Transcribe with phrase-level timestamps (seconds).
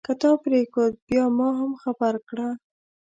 [0.07, 2.49] که تا پرېښود بیا ما هم خبر کړه.